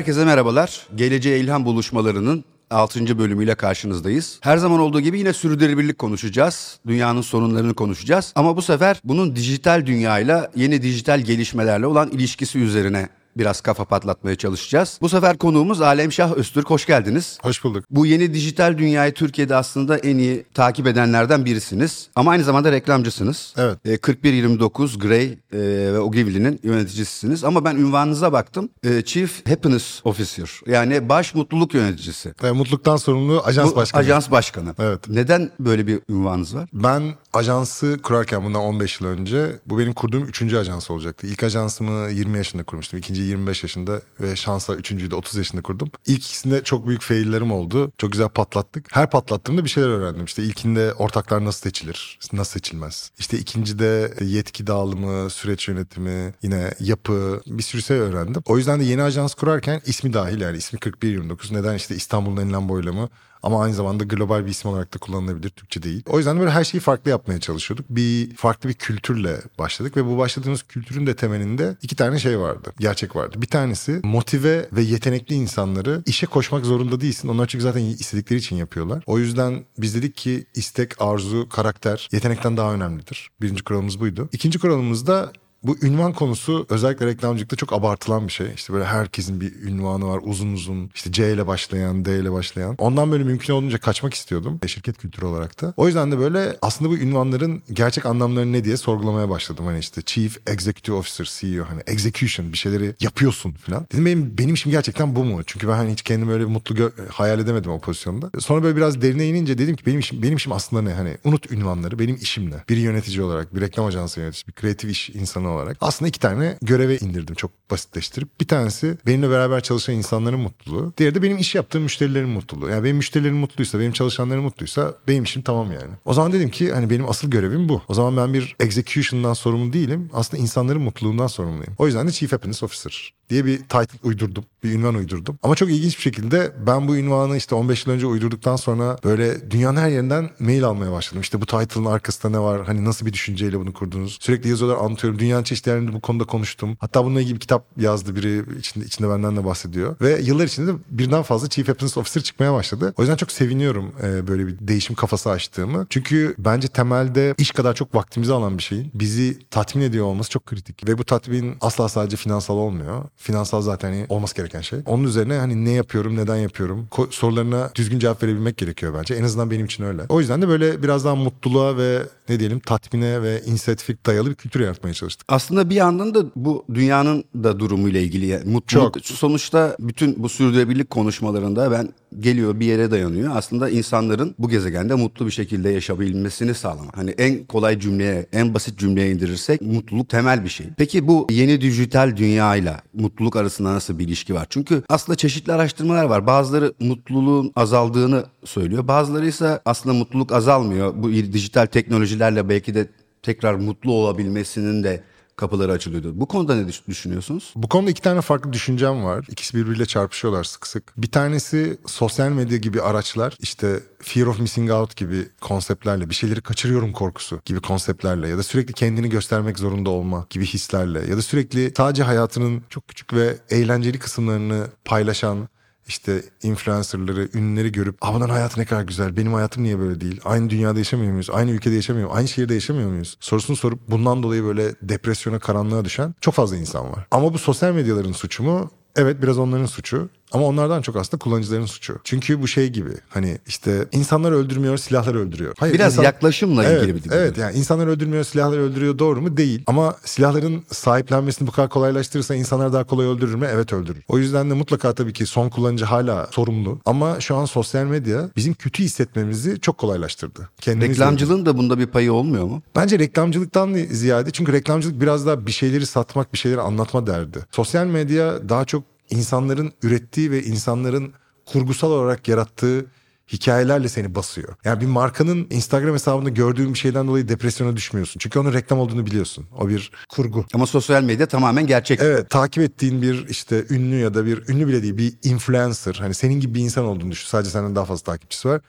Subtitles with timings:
[0.00, 0.86] Herkese merhabalar.
[0.94, 3.18] Geleceğe İlham Buluşmalarının 6.
[3.18, 4.38] bölümüyle karşınızdayız.
[4.42, 6.78] Her zaman olduğu gibi yine sürdürülebilirlik konuşacağız.
[6.86, 8.32] Dünyanın sorunlarını konuşacağız.
[8.34, 14.36] Ama bu sefer bunun dijital dünyayla, yeni dijital gelişmelerle olan ilişkisi üzerine biraz kafa patlatmaya
[14.36, 14.98] çalışacağız.
[15.02, 16.70] Bu sefer konuğumuz Alemşah Öztürk.
[16.70, 17.38] Hoş geldiniz.
[17.42, 17.84] Hoş bulduk.
[17.90, 22.08] Bu yeni dijital dünyayı Türkiye'de aslında en iyi takip edenlerden birisiniz.
[22.16, 23.54] Ama aynı zamanda reklamcısınız.
[23.56, 23.78] Evet.
[23.84, 25.58] E, 4129 Grey e,
[25.92, 27.44] ve Ogilvy'nin yöneticisiniz.
[27.44, 28.68] Ama ben ünvanınıza baktım.
[28.84, 30.50] E, Chief Happiness Officer.
[30.66, 32.34] Yani baş mutluluk yöneticisi.
[32.42, 34.00] Ve mutluluktan sorumlu ajans Bu başkanı.
[34.00, 34.74] Ajans başkanı.
[34.78, 35.08] Evet.
[35.08, 36.68] Neden böyle bir ünvanınız var?
[36.72, 37.02] Ben
[37.32, 40.54] ajansı kurarken bundan 15 yıl önce bu benim kurduğum 3.
[40.54, 41.26] ajans olacaktı.
[41.26, 43.00] İlk ajansımı 20 yaşında kurmuştum.
[43.20, 45.90] İkinciyi 25 yaşında ve şansla üçüncüyü de 30 yaşında kurdum.
[46.06, 47.92] İlk ikisinde çok büyük faillerim oldu.
[47.98, 48.86] Çok güzel patlattık.
[48.92, 50.24] Her patlattığımda bir şeyler öğrendim.
[50.24, 53.10] İşte ilkinde ortaklar nasıl seçilir, nasıl seçilmez.
[53.18, 58.42] İşte ikincide yetki dağılımı, süreç yönetimi, yine yapı bir sürü şey öğrendim.
[58.46, 61.52] O yüzden de yeni ajans kurarken ismi dahil yani ismi 4129.
[61.52, 63.08] Neden işte İstanbul'un enlem boylamı
[63.42, 66.02] ama aynı zamanda global bir isim olarak da kullanılabilir Türkçe değil.
[66.06, 67.86] O yüzden böyle her şeyi farklı yapmaya çalışıyorduk.
[67.90, 72.72] Bir farklı bir kültürle başladık ve bu başladığımız kültürün de temelinde iki tane şey vardı.
[72.78, 73.42] Gerçek vardı.
[73.42, 77.28] Bir tanesi motive ve yetenekli insanları işe koşmak zorunda değilsin.
[77.28, 79.02] Onlar çünkü zaten istedikleri için yapıyorlar.
[79.06, 83.30] O yüzden biz dedik ki istek, arzu, karakter yetenekten daha önemlidir.
[83.40, 84.28] Birinci kuralımız buydu.
[84.32, 85.32] İkinci kuralımız da
[85.62, 88.46] bu ünvan konusu özellikle reklamcılıkta çok abartılan bir şey.
[88.54, 90.90] İşte böyle herkesin bir ünvanı var uzun uzun.
[90.94, 92.74] İşte C ile başlayan, D ile başlayan.
[92.78, 94.60] Ondan böyle mümkün olduğunca kaçmak istiyordum.
[94.66, 95.74] Şirket kültürü olarak da.
[95.76, 99.66] O yüzden de böyle aslında bu ünvanların gerçek anlamları ne diye sorgulamaya başladım.
[99.66, 103.86] Hani işte Chief Executive Officer, CEO hani execution bir şeyleri yapıyorsun falan.
[103.92, 105.40] Dedim benim, benim işim gerçekten bu mu?
[105.46, 108.30] Çünkü ben hani hiç kendimi öyle mutlu gö- hayal edemedim o pozisyonda.
[108.38, 110.92] Sonra böyle biraz derine inince dedim ki benim işim, benim işim aslında ne?
[110.94, 111.98] Hani unut ünvanları.
[111.98, 112.64] Benim işim ne?
[112.68, 116.56] Bir yönetici olarak, bir reklam ajansı yöneticisi, bir kreatif iş insanı olarak aslında iki tane
[116.62, 118.40] göreve indirdim çok basitleştirip.
[118.40, 120.92] Bir tanesi benimle beraber çalışan insanların mutluluğu.
[120.98, 122.70] Diğeri de benim iş yaptığım müşterilerin mutluluğu.
[122.70, 125.92] Yani benim müşterilerim mutluysa, benim çalışanlarım mutluysa benim işim tamam yani.
[126.04, 127.82] O zaman dedim ki hani benim asıl görevim bu.
[127.88, 130.10] O zaman ben bir execution'dan sorumlu değilim.
[130.12, 131.74] Aslında insanların mutluluğundan sorumluyum.
[131.78, 134.44] O yüzden de Chief Happiness Officer diye bir title uydurdum.
[134.64, 135.38] Bir ünvan uydurdum.
[135.42, 139.50] Ama çok ilginç bir şekilde ben bu ünvanı işte 15 yıl önce uydurduktan sonra böyle
[139.50, 141.20] dünyanın her yerinden mail almaya başladım.
[141.20, 142.66] İşte bu title'ın arkasında ne var?
[142.66, 144.18] Hani nasıl bir düşünceyle bunu kurdunuz?
[144.20, 145.18] Sürekli yazıyorlar anlatıyorum.
[145.18, 146.76] Dünyanın çeşitli yerlerinde bu konuda konuştum.
[146.80, 149.96] Hatta bununla ilgili bir kitap yazdı biri içinde, içinde benden de bahsediyor.
[150.00, 152.94] Ve yıllar içinde de birden fazla Chief Happiness Officer çıkmaya başladı.
[152.96, 155.86] O yüzden çok seviniyorum e, böyle bir değişim kafası açtığımı.
[155.90, 160.46] Çünkü bence temelde iş kadar çok vaktimizi alan bir şeyin bizi tatmin ediyor olması çok
[160.46, 160.88] kritik.
[160.88, 163.04] Ve bu tatmin asla sadece finansal olmuyor.
[163.20, 164.78] Finansal zaten hani olması gereken şey.
[164.86, 169.14] Onun üzerine hani ne yapıyorum, neden yapıyorum ko- sorularına düzgün cevap verebilmek gerekiyor bence.
[169.14, 170.02] En azından benim için öyle.
[170.08, 174.34] O yüzden de böyle biraz daha mutluluğa ve ne diyelim tatmine ve inisiyatifik dayalı bir
[174.34, 175.26] kültür yaratmaya çalıştık.
[175.28, 179.06] Aslında bir yandan da bu dünyanın da durumuyla ilgili yani mutluluk Çok.
[179.18, 181.88] sonuçta bütün bu sürdürülebilirlik konuşmalarında ben
[182.20, 183.36] geliyor bir yere dayanıyor.
[183.36, 186.96] Aslında insanların bu gezegende mutlu bir şekilde yaşayabilmesini sağlamak.
[186.96, 190.66] Hani en kolay cümleye, en basit cümleye indirirsek mutluluk temel bir şey.
[190.76, 194.46] Peki bu yeni dijital dünyayla mutluluk arasında nasıl bir ilişki var?
[194.50, 196.26] Çünkü aslında çeşitli araştırmalar var.
[196.26, 198.88] Bazıları mutluluğun azaldığını söylüyor.
[198.88, 200.92] Bazıları ise aslında mutluluk azalmıyor.
[200.96, 202.88] Bu dijital teknolojilerle belki de
[203.22, 205.04] tekrar mutlu olabilmesinin de
[205.40, 206.12] kapıları açılıyordu.
[206.20, 207.52] Bu konuda ne düş- düşünüyorsunuz?
[207.56, 209.26] Bu konuda iki tane farklı düşüncem var.
[209.30, 210.92] İkisi birbiriyle çarpışıyorlar sık sık.
[210.96, 216.40] Bir tanesi sosyal medya gibi araçlar işte fear of missing out gibi konseptlerle bir şeyleri
[216.40, 221.22] kaçırıyorum korkusu gibi konseptlerle ya da sürekli kendini göstermek zorunda olma gibi hislerle ya da
[221.22, 225.48] sürekli sadece hayatının çok küçük ve eğlenceli kısımlarını paylaşan
[225.90, 230.20] işte influencerları, ünlüleri görüp Aa, bunların hayatı ne kadar güzel, benim hayatım niye böyle değil?
[230.24, 231.30] Aynı dünyada yaşamıyor muyuz?
[231.32, 232.18] Aynı ülkede yaşamıyor muyuz?
[232.18, 233.16] Aynı şehirde yaşamıyor muyuz?
[233.20, 237.06] Sorusunu sorup bundan dolayı böyle depresyona, karanlığa düşen çok fazla insan var.
[237.10, 238.70] Ama bu sosyal medyaların suçu mu?
[238.96, 240.08] Evet biraz onların suçu.
[240.32, 241.98] Ama onlardan çok aslında kullanıcıların suçu.
[242.04, 245.54] Çünkü bu şey gibi hani işte insanlar öldürmüyor silahlar öldürüyor.
[245.58, 247.16] Hayır, Biraz insan- yaklaşımla evet, ilgili bir durum.
[247.18, 249.36] Evet yani insanlar öldürmüyor silahlar öldürüyor doğru mu?
[249.36, 249.62] Değil.
[249.66, 253.48] Ama silahların sahiplenmesini bu kadar kolaylaştırırsa insanlar daha kolay öldürür mü?
[253.52, 254.02] Evet öldürür.
[254.08, 256.80] O yüzden de mutlaka tabii ki son kullanıcı hala sorumlu.
[256.84, 260.48] Ama şu an sosyal medya bizim kötü hissetmemizi çok kolaylaştırdı.
[260.60, 261.00] Kendimizle ilgili.
[261.00, 262.62] Reklamcılığın da bunda bir payı olmuyor mu?
[262.76, 267.38] Bence reklamcılıktan ziyade çünkü reklamcılık biraz daha bir şeyleri satmak, bir şeyleri anlatma derdi.
[267.50, 271.12] Sosyal medya daha çok insanların ürettiği ve insanların
[271.46, 272.86] kurgusal olarak yarattığı
[273.32, 274.54] hikayelerle seni basıyor.
[274.64, 278.18] Yani bir markanın Instagram hesabında gördüğün bir şeyden dolayı depresyona düşmüyorsun.
[278.18, 279.46] Çünkü onun reklam olduğunu biliyorsun.
[279.58, 280.44] O bir kurgu.
[280.54, 282.00] Ama sosyal medya tamamen gerçek.
[282.02, 285.94] Evet takip ettiğin bir işte ünlü ya da bir ünlü bile değil bir influencer.
[286.00, 287.28] Hani senin gibi bir insan olduğunu düşün.
[287.28, 288.60] Sadece senden daha fazla takipçisi var.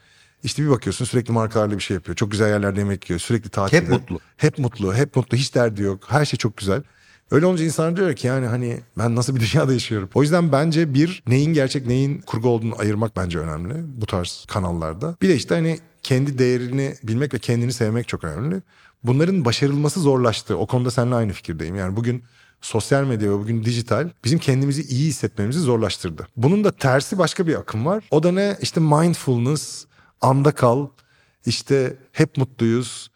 [0.44, 2.16] İşte bir bakıyorsun sürekli markalarla bir şey yapıyor.
[2.16, 3.20] Çok güzel yerlerde yemek yiyor.
[3.20, 3.82] Sürekli tatilde.
[3.82, 4.20] Hep mutlu.
[4.38, 4.94] Hep mutlu.
[4.94, 5.38] Hep mutlu.
[5.38, 6.04] Hiç derdi yok.
[6.08, 6.84] Her şey çok güzel.
[7.32, 10.10] Öyle olunca insan diyor ki yani hani ben nasıl bir dünyada yaşıyorum.
[10.14, 15.16] O yüzden bence bir neyin gerçek neyin kurgu olduğunu ayırmak bence önemli bu tarz kanallarda.
[15.22, 18.62] Bir de işte hani kendi değerini bilmek ve kendini sevmek çok önemli.
[19.04, 20.58] Bunların başarılması zorlaştı.
[20.58, 21.76] O konuda seninle aynı fikirdeyim.
[21.76, 22.24] Yani bugün
[22.62, 26.28] sosyal medya ve bugün dijital bizim kendimizi iyi hissetmemizi zorlaştırdı.
[26.38, 28.04] Bunun da tersi başka bir akım var.
[28.12, 28.58] O da ne?
[28.62, 29.86] İşte mindfulness,
[30.22, 30.88] anda kal,
[31.46, 33.12] işte hep mutluyuz,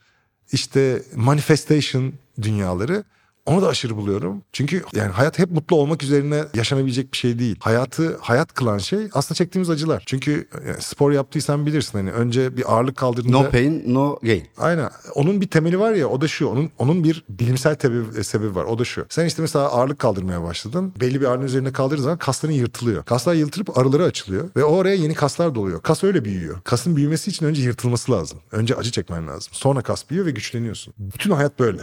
[0.51, 3.03] işte manifestation dünyaları.
[3.45, 4.41] Onu da aşırı buluyorum.
[4.53, 7.55] Çünkü yani hayat hep mutlu olmak üzerine yaşanabilecek bir şey değil.
[7.59, 10.03] Hayatı hayat kılan şey aslında çektiğimiz acılar.
[10.05, 13.41] Çünkü yani spor yaptıysan bilirsin hani önce bir ağırlık kaldırdığında...
[13.41, 14.43] No pain, no gain.
[14.57, 14.89] Aynen.
[15.15, 16.47] Onun bir temeli var ya o da şu.
[16.47, 18.63] Onun onun bir bilimsel sebebi, sebebi var.
[18.63, 19.05] O da şu.
[19.09, 20.93] Sen işte mesela ağırlık kaldırmaya başladın.
[20.99, 23.03] Belli bir ağırlığın üzerine kaldırdığın zaman kasların yırtılıyor.
[23.03, 24.49] Kaslar yırtılıp arıları açılıyor.
[24.55, 25.81] Ve oraya yeni kaslar doluyor.
[25.81, 26.61] Kas öyle büyüyor.
[26.63, 28.39] Kasın büyümesi için önce yırtılması lazım.
[28.51, 29.53] Önce acı çekmen lazım.
[29.53, 30.93] Sonra kas büyüyor ve güçleniyorsun.
[30.97, 31.81] Bütün hayat böyle.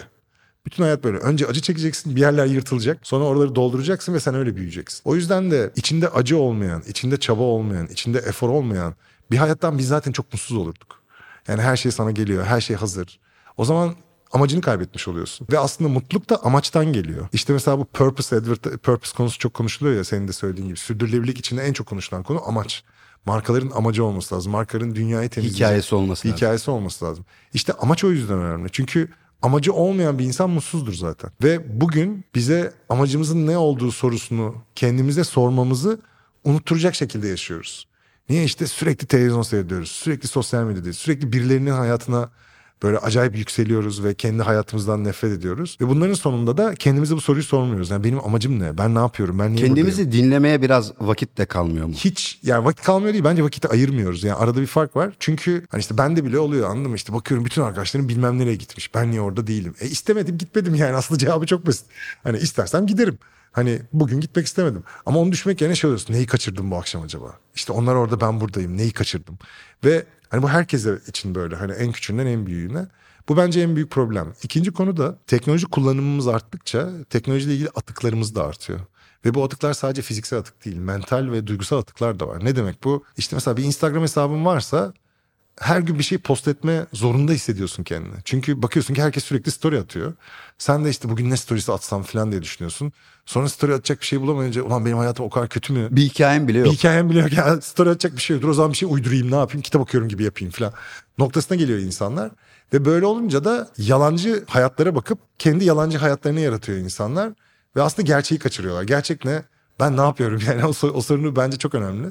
[0.66, 1.18] Bütün hayat böyle.
[1.18, 2.98] Önce acı çekeceksin, bir yerler yırtılacak.
[3.02, 5.00] Sonra oraları dolduracaksın ve sen öyle büyüyeceksin.
[5.04, 8.94] O yüzden de içinde acı olmayan, içinde çaba olmayan, içinde efor olmayan
[9.30, 11.02] bir hayattan biz zaten çok mutsuz olurduk.
[11.48, 13.20] Yani her şey sana geliyor, her şey hazır.
[13.56, 13.94] O zaman
[14.32, 15.46] amacını kaybetmiş oluyorsun.
[15.52, 17.28] Ve aslında mutluluk da amaçtan geliyor.
[17.32, 20.78] İşte mesela bu purpose, advert, purpose konusu çok konuşuluyor ya senin de söylediğin gibi.
[20.78, 22.84] Sürdürülebilirlik içinde en çok konuşulan konu amaç.
[23.26, 24.52] Markaların amacı olması lazım.
[24.52, 25.66] Markaların dünyayı temizleyecek.
[25.66, 26.36] Hikayesi olması lazım.
[26.36, 27.24] Hikayesi olması lazım.
[27.54, 28.68] İşte amaç o yüzden önemli.
[28.72, 29.08] Çünkü
[29.42, 31.30] amacı olmayan bir insan mutsuzdur zaten.
[31.42, 36.00] Ve bugün bize amacımızın ne olduğu sorusunu kendimize sormamızı
[36.44, 37.88] unutturacak şekilde yaşıyoruz.
[38.28, 42.30] Niye işte sürekli televizyon seyrediyoruz, sürekli sosyal medyadayız, sürekli birilerinin hayatına
[42.82, 45.76] böyle acayip yükseliyoruz ve kendi hayatımızdan nefret ediyoruz.
[45.80, 47.90] Ve bunların sonunda da kendimize bu soruyu sormuyoruz.
[47.90, 48.78] Yani benim amacım ne?
[48.78, 49.38] Ben ne yapıyorum?
[49.38, 50.26] Ben niye Kendimizi buradayım?
[50.26, 51.92] dinlemeye biraz vakit de kalmıyor mu?
[51.92, 54.24] hiç yani vakit kalmıyor değil bence vakiti ayırmıyoruz.
[54.24, 55.12] Yani arada bir fark var.
[55.20, 56.96] Çünkü hani işte bende bile oluyor anladın mı?
[56.96, 58.94] İşte bakıyorum bütün arkadaşlarım bilmem nereye gitmiş.
[58.94, 59.74] Ben niye orada değilim?
[59.80, 61.86] E istemedim gitmedim yani aslında cevabı çok basit.
[62.22, 63.18] Hani istersem giderim.
[63.52, 64.82] Hani bugün gitmek istemedim.
[65.06, 66.14] Ama onu düşmek yerine şey oluyorsun.
[66.14, 67.38] Neyi kaçırdım bu akşam acaba?
[67.54, 68.76] İşte onlar orada ben buradayım.
[68.76, 69.38] Neyi kaçırdım?
[69.84, 71.56] Ve hani bu herkese için böyle.
[71.56, 72.86] Hani en küçüğünden en büyüğüne.
[73.28, 74.34] Bu bence en büyük problem.
[74.42, 78.80] İkinci konu da teknoloji kullanımımız arttıkça teknolojiyle ilgili atıklarımız da artıyor.
[79.24, 82.44] Ve bu atıklar sadece fiziksel atık değil, mental ve duygusal atıklar da var.
[82.44, 83.04] Ne demek bu?
[83.16, 84.94] İşte mesela bir Instagram hesabın varsa
[85.60, 88.14] her gün bir şey post etme zorunda hissediyorsun kendini.
[88.24, 90.12] Çünkü bakıyorsun ki herkes sürekli story atıyor.
[90.58, 92.92] Sen de işte bugün ne storiesi atsam falan diye düşünüyorsun.
[93.26, 95.88] Sonra story atacak bir şey bulamayınca ulan benim hayatım o kadar kötü mü?
[95.90, 96.74] Bir hikayem bile Bir yok.
[96.74, 97.32] hikayem bile yok.
[97.32, 98.42] Ya, story atacak bir şey yok.
[98.42, 99.62] Dur o zaman bir şey uydurayım ne yapayım?
[99.62, 100.72] Kitap okuyorum gibi yapayım falan.
[101.18, 102.30] Noktasına geliyor insanlar.
[102.72, 107.32] Ve böyle olunca da yalancı hayatlara bakıp kendi yalancı hayatlarını yaratıyor insanlar.
[107.76, 108.82] Ve aslında gerçeği kaçırıyorlar.
[108.82, 109.42] Gerçek ne?
[109.80, 110.40] Ben ne yapıyorum?
[110.46, 112.08] Yani o, sor- o sorunu bence çok önemli.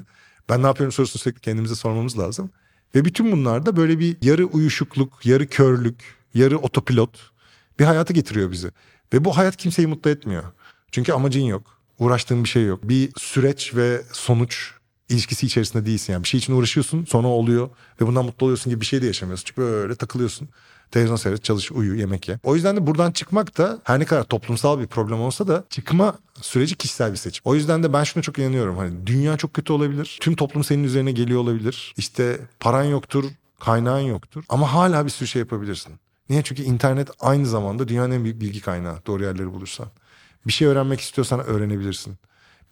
[0.48, 2.50] Ben ne yapıyorum sorusunu sürekli kendimize sormamız lazım.
[2.94, 7.30] Ve bütün bunlar da böyle bir yarı uyuşukluk, yarı körlük, yarı otopilot
[7.78, 8.70] bir hayatı getiriyor bizi.
[9.12, 10.44] Ve bu hayat kimseyi mutlu etmiyor.
[10.92, 11.78] Çünkü amacın yok.
[11.98, 12.88] Uğraştığın bir şey yok.
[12.88, 14.70] Bir süreç ve sonuç
[15.08, 16.12] ilişkisi içerisinde değilsin.
[16.12, 19.06] Yani bir şey için uğraşıyorsun sonra oluyor ve bundan mutlu oluyorsun gibi bir şey de
[19.06, 19.44] yaşamıyorsun.
[19.46, 20.48] Çünkü böyle takılıyorsun.
[20.92, 22.38] Televizyon seyret, çalış, uyu, yemek ye.
[22.42, 26.18] O yüzden de buradan çıkmak da her ne kadar toplumsal bir problem olsa da çıkma
[26.40, 27.42] süreci kişisel bir seçim.
[27.44, 28.76] O yüzden de ben şuna çok inanıyorum.
[28.76, 30.18] Hani dünya çok kötü olabilir.
[30.20, 31.94] Tüm toplum senin üzerine geliyor olabilir.
[31.96, 33.24] İşte paran yoktur,
[33.60, 34.44] kaynağın yoktur.
[34.48, 35.94] Ama hala bir sürü şey yapabilirsin.
[36.28, 36.42] Niye?
[36.42, 38.98] Çünkü internet aynı zamanda dünyanın en büyük bilgi kaynağı.
[39.06, 39.86] Doğru yerleri bulursan.
[40.46, 42.16] Bir şey öğrenmek istiyorsan öğrenebilirsin.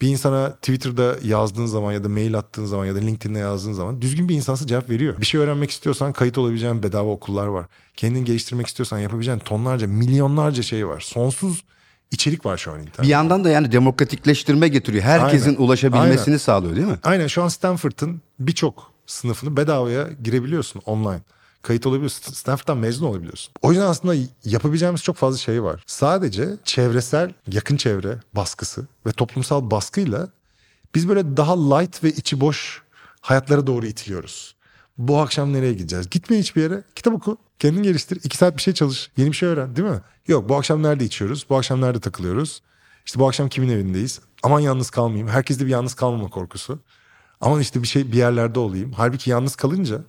[0.00, 4.02] Bir insana Twitter'da yazdığın zaman ya da mail attığın zaman ya da LinkedIn'de yazdığın zaman
[4.02, 5.20] düzgün bir insansa cevap veriyor.
[5.20, 7.66] Bir şey öğrenmek istiyorsan kayıt olabileceğin bedava okullar var.
[7.96, 11.00] Kendini geliştirmek istiyorsan yapabileceğin tonlarca, milyonlarca şey var.
[11.00, 11.64] Sonsuz
[12.10, 13.12] içerik var şu an Bir internette.
[13.12, 15.04] yandan da yani demokratikleştirme getiriyor.
[15.04, 15.60] Herkesin Aynen.
[15.62, 16.38] ulaşabilmesini Aynen.
[16.38, 16.98] sağlıyor değil mi?
[17.02, 21.20] Aynen şu an Stanford'ın birçok sınıfını bedavaya girebiliyorsun online.
[21.62, 22.32] Kayıt olabiliyorsun.
[22.32, 23.52] Stanford'dan mezun olabiliyorsun.
[23.62, 24.14] O yüzden aslında
[24.44, 25.84] yapabileceğimiz çok fazla şey var.
[25.86, 30.28] Sadece çevresel, yakın çevre baskısı ve toplumsal baskıyla
[30.94, 32.82] biz böyle daha light ve içi boş
[33.20, 34.56] hayatlara doğru itiliyoruz.
[34.98, 36.10] Bu akşam nereye gideceğiz?
[36.10, 36.84] Gitme hiçbir yere.
[36.94, 37.36] Kitap oku.
[37.58, 38.18] Kendini geliştir.
[38.24, 39.10] iki saat bir şey çalış.
[39.16, 40.00] Yeni bir şey öğren değil mi?
[40.26, 41.46] Yok bu akşam nerede içiyoruz?
[41.50, 42.62] Bu akşam nerede takılıyoruz?
[43.06, 44.20] İşte bu akşam kimin evindeyiz?
[44.42, 45.28] Aman yalnız kalmayayım.
[45.28, 46.78] Herkeste bir yalnız kalmama korkusu.
[47.40, 48.92] Aman işte bir şey bir yerlerde olayım.
[48.92, 50.00] Halbuki yalnız kalınca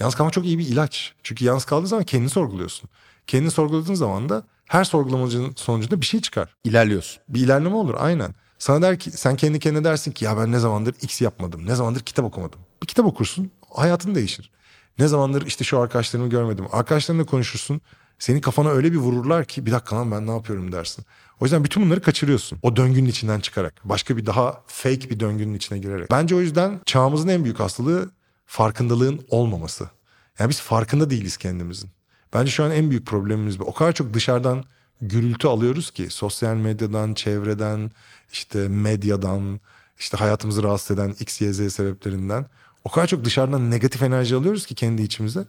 [0.00, 1.14] yalnız kalmak çok iyi bir ilaç.
[1.22, 2.90] Çünkü yalnız kaldığın zaman kendini sorguluyorsun.
[3.26, 6.54] Kendini sorguladığın zaman da her sorgulamacının sonucunda bir şey çıkar.
[6.64, 7.22] İlerliyorsun.
[7.28, 8.34] Bir ilerleme olur aynen.
[8.58, 11.66] Sana der ki sen kendi kendine dersin ki ya ben ne zamandır X yapmadım.
[11.66, 12.60] Ne zamandır kitap okumadım.
[12.82, 14.50] Bir kitap okursun hayatın değişir.
[14.98, 16.66] Ne zamandır işte şu arkadaşlarımı görmedim.
[16.72, 17.80] Arkadaşlarınla konuşursun.
[18.18, 21.04] Senin kafana öyle bir vururlar ki bir dakika lan ben ne yapıyorum dersin.
[21.40, 22.58] O yüzden bütün bunları kaçırıyorsun.
[22.62, 23.74] O döngünün içinden çıkarak.
[23.84, 26.10] Başka bir daha fake bir döngünün içine girerek.
[26.10, 28.10] Bence o yüzden çağımızın en büyük hastalığı
[28.48, 29.90] farkındalığın olmaması.
[30.38, 31.90] Yani biz farkında değiliz kendimizin.
[32.34, 33.64] Bence şu an en büyük problemimiz bu.
[33.64, 34.64] O kadar çok dışarıdan
[35.00, 37.90] gürültü alıyoruz ki sosyal medyadan, çevreden,
[38.32, 39.60] işte medyadan,
[39.98, 42.46] işte hayatımızı rahatsız eden X, Y, Z sebeplerinden
[42.84, 45.44] o kadar çok dışarıdan negatif enerji alıyoruz ki kendi içimize.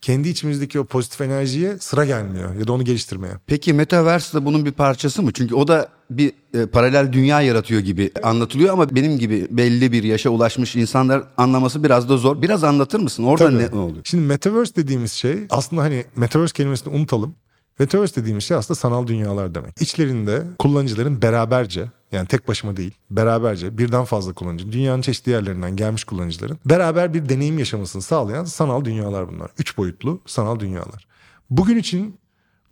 [0.00, 3.32] Kendi içimizdeki o pozitif enerjiye sıra gelmiyor ya da onu geliştirmeye.
[3.46, 5.32] Peki Metaverse de bunun bir parçası mı?
[5.32, 10.02] Çünkü o da bir e, paralel dünya yaratıyor gibi anlatılıyor ama benim gibi belli bir
[10.02, 12.42] yaşa ulaşmış insanlar anlaması biraz da zor.
[12.42, 13.24] Biraz anlatır mısın?
[13.24, 13.76] Orada Tabii.
[13.76, 14.00] ne oluyor?
[14.04, 17.34] Şimdi Metaverse dediğimiz şey aslında hani Metaverse kelimesini unutalım.
[17.78, 19.82] Metaverse dediğimiz şey aslında sanal dünyalar demek.
[19.82, 26.04] İçlerinde kullanıcıların beraberce yani tek başıma değil beraberce birden fazla kullanıcı dünyanın çeşitli yerlerinden gelmiş
[26.04, 29.50] kullanıcıların beraber bir deneyim yaşamasını sağlayan sanal dünyalar bunlar.
[29.58, 31.06] Üç boyutlu sanal dünyalar.
[31.50, 32.16] Bugün için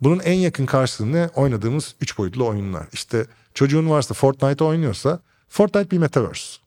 [0.01, 1.29] bunun en yakın karşılığı ne?
[1.35, 2.87] Oynadığımız üç boyutlu oyunlar.
[2.93, 6.57] İşte çocuğun varsa Fortnite oynuyorsa Fortnite bir Metaverse.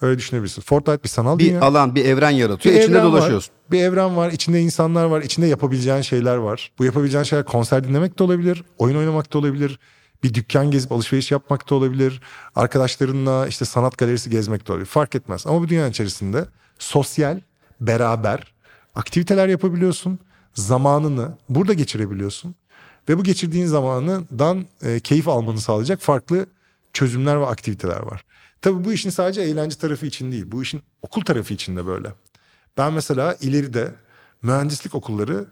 [0.00, 0.62] Öyle düşünebilirsin.
[0.62, 1.60] Fortnite bir sanal Bir dünya.
[1.62, 2.74] alan, bir evren yaratıyor.
[2.74, 3.52] Bir içinde evren dolaşıyorsun.
[3.52, 6.72] Var, bir evren var, içinde insanlar var, içinde yapabileceğin şeyler var.
[6.78, 9.78] Bu yapabileceğin şeyler konser dinlemek de olabilir, oyun oynamak da olabilir.
[10.22, 12.20] Bir dükkan gezip alışveriş yapmak da olabilir.
[12.54, 14.88] Arkadaşlarınla işte sanat galerisi gezmek de olabilir.
[14.88, 15.46] Fark etmez.
[15.46, 16.44] Ama bu dünyanın içerisinde
[16.78, 17.40] sosyal,
[17.80, 18.52] beraber
[18.94, 20.18] aktiviteler yapabiliyorsun.
[20.54, 22.54] Zamanını burada geçirebiliyorsun.
[23.08, 26.46] Ve bu geçirdiğin zamanından e, keyif almanı sağlayacak farklı
[26.92, 28.24] çözümler ve aktiviteler var.
[28.62, 30.44] Tabii bu işin sadece eğlence tarafı için değil.
[30.46, 32.08] Bu işin okul tarafı için de böyle.
[32.78, 33.94] Ben mesela ileride
[34.42, 35.46] mühendislik okulları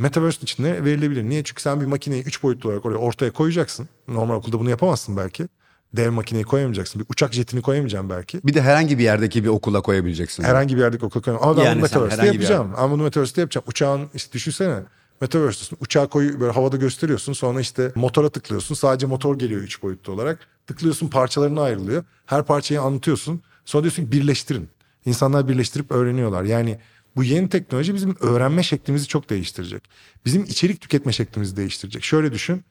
[0.00, 1.22] Metaverse içinde verilebilir.
[1.22, 1.44] Niye?
[1.44, 3.88] Çünkü sen bir makineyi üç boyutlu olarak oraya ortaya koyacaksın.
[4.08, 5.48] Normal okulda bunu yapamazsın belki.
[5.96, 7.00] Dev makineyi koyamayacaksın.
[7.00, 8.40] Bir uçak jetini koyamayacaksın belki.
[8.44, 10.42] Bir de herhangi bir yerdeki bir okula koyabileceksin.
[10.42, 11.48] Herhangi bir yerdeki okula koyamam.
[11.48, 12.72] Ama ben Yani bunu Metaverse'de yapacağım.
[12.76, 13.64] Ama bunu Metaverse'de yapacağım.
[13.68, 14.80] Uçağın işte düşünsene.
[15.20, 15.78] Metaverse'desin.
[15.80, 17.32] Uçağı koyu böyle havada gösteriyorsun.
[17.32, 18.74] Sonra işte motora tıklıyorsun.
[18.74, 20.38] Sadece motor geliyor üç boyutlu olarak.
[20.66, 22.04] Tıklıyorsun parçalarına ayrılıyor.
[22.26, 23.42] Her parçayı anlatıyorsun.
[23.64, 24.68] Sonra diyorsun ki birleştirin.
[25.06, 26.42] İnsanlar birleştirip öğreniyorlar.
[26.44, 26.78] Yani
[27.16, 29.82] bu yeni teknoloji bizim öğrenme şeklimizi çok değiştirecek.
[30.24, 32.04] Bizim içerik tüketme şeklimizi değiştirecek.
[32.04, 32.64] Şöyle düşün.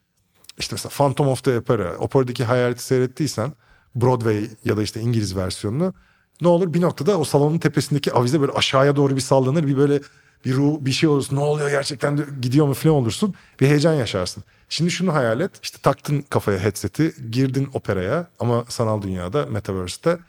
[0.58, 1.98] İşte mesela Phantom of the Opera.
[1.98, 3.54] Operadaki hayaleti seyrettiysen
[3.96, 5.94] Broadway ya da işte İngiliz versiyonunu
[6.42, 9.68] ne olur bir noktada o salonun tepesindeki avize böyle aşağıya doğru bir sallanır.
[9.68, 10.02] Bir böyle
[10.46, 11.36] bir ruh bir şey olursun.
[11.36, 13.34] Ne oluyor gerçekten de gidiyor mu falan olursun.
[13.60, 14.44] Bir heyecan yaşarsın.
[14.70, 15.52] Şimdi şunu hayal et.
[15.64, 20.20] İşte taktın kafaya headset'i girdin operaya ama sanal dünyada metaverse'te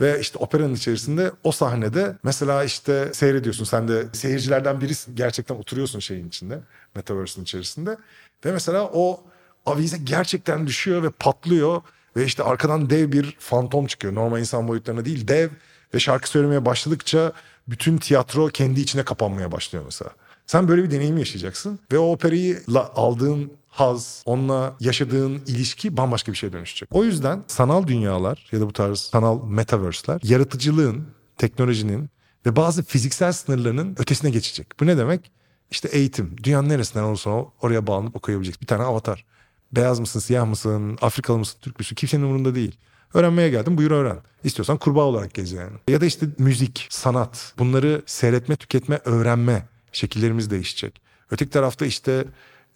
[0.00, 3.64] ve işte operanın içerisinde o sahnede mesela işte seyrediyorsun.
[3.64, 5.16] Sen de seyircilerden birisin.
[5.16, 6.58] Gerçekten oturuyorsun şeyin içinde.
[6.94, 7.96] Metaverse'in içerisinde.
[8.44, 9.24] Ve mesela o
[9.66, 11.82] avize gerçekten düşüyor ve patlıyor.
[12.16, 14.14] Ve işte arkadan dev bir fantom çıkıyor.
[14.14, 15.48] Normal insan boyutlarına değil dev.
[15.94, 17.32] Ve şarkı söylemeye başladıkça
[17.68, 20.10] bütün tiyatro kendi içine kapanmaya başlıyor mesela.
[20.50, 21.78] Sen böyle bir deneyim yaşayacaksın.
[21.92, 22.62] Ve o operayı
[22.94, 26.88] aldığın haz, onunla yaşadığın ilişki bambaşka bir şeye dönüşecek.
[26.92, 31.06] O yüzden sanal dünyalar ya da bu tarz sanal metaverse'ler yaratıcılığın,
[31.38, 32.10] teknolojinin
[32.46, 34.80] ve bazı fiziksel sınırlarının ötesine geçecek.
[34.80, 35.30] Bu ne demek?
[35.70, 36.36] İşte eğitim.
[36.42, 37.30] Dünyanın neresinden olursa
[37.62, 39.24] oraya bağlanıp okuyabilecek bir tane avatar.
[39.72, 42.76] Beyaz mısın, siyah mısın, Afrikalı mısın, Türk müsün kimsenin umurunda değil.
[43.14, 44.18] Öğrenmeye geldim buyur öğren.
[44.44, 45.76] İstiyorsan kurbağa olarak gez yani.
[45.88, 51.00] Ya da işte müzik, sanat bunları seyretme, tüketme, öğrenme şekillerimiz değişecek.
[51.30, 52.24] Öteki tarafta işte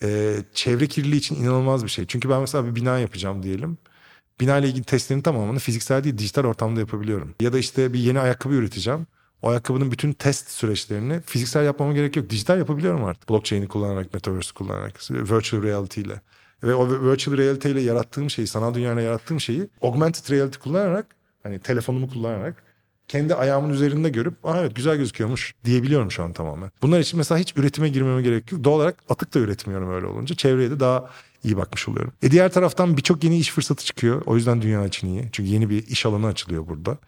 [0.02, 2.06] e, çevre kirliliği için inanılmaz bir şey.
[2.06, 3.78] Çünkü ben mesela bir bina yapacağım diyelim.
[4.40, 7.34] Bina ile ilgili testlerin tamamını fiziksel değil dijital ortamda yapabiliyorum.
[7.40, 9.06] Ya da işte bir yeni ayakkabı üreteceğim.
[9.42, 12.30] O ayakkabının bütün test süreçlerini fiziksel yapmama gerek yok.
[12.30, 13.30] Dijital yapabiliyorum artık.
[13.30, 16.20] Blockchain'i kullanarak, Metaverse'ü kullanarak, virtual reality ile.
[16.62, 21.06] Ve o virtual reality ile yarattığım şeyi, sanal dünyayla yarattığım şeyi augmented reality kullanarak,
[21.42, 22.62] hani telefonumu kullanarak
[23.08, 26.70] kendi ayağımın üzerinde görüp Aa, evet güzel gözüküyormuş diyebiliyorum şu an tamamen.
[26.82, 28.64] Bunlar için mesela hiç üretime girmeme gerek yok.
[28.64, 30.34] Doğal olarak atık da üretmiyorum öyle olunca.
[30.34, 31.10] Çevreye de daha
[31.44, 32.12] iyi bakmış oluyorum.
[32.22, 34.22] E diğer taraftan birçok yeni iş fırsatı çıkıyor.
[34.26, 35.28] O yüzden dünya için iyi.
[35.32, 36.98] Çünkü yeni bir iş alanı açılıyor burada.